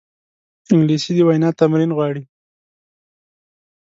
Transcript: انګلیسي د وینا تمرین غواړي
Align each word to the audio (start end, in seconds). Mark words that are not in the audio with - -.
انګلیسي 0.73 1.11
د 1.15 1.19
وینا 1.27 1.49
تمرین 1.59 1.91
غواړي 1.97 2.23